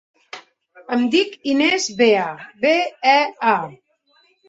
Em 0.97 1.03
dic 1.17 1.37
Inés 1.53 1.87
Bea: 2.01 2.25
be, 2.67 2.75
e, 3.15 3.19
a. 3.57 3.57